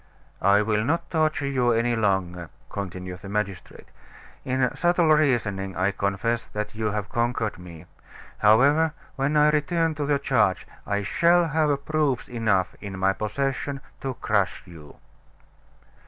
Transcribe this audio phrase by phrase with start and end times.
[0.41, 3.85] "I will not torture you any longer," continued the magistrate.
[4.43, 7.85] "In subtle reasoning I confess that you have conquered me.
[8.39, 13.79] However, when I return to the charge I shall have proofs enough in my possession
[14.01, 14.95] to crush you."